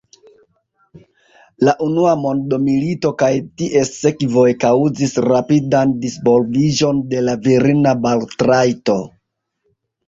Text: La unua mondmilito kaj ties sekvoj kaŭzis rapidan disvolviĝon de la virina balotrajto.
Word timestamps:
La 1.67 1.75
unua 1.87 2.13
mondmilito 2.21 3.13
kaj 3.21 3.31
ties 3.63 3.93
sekvoj 4.07 4.47
kaŭzis 4.65 5.15
rapidan 5.29 5.95
disvolviĝon 6.07 7.07
de 7.15 7.23
la 7.29 7.41
virina 7.49 7.99
balotrajto. 8.09 9.01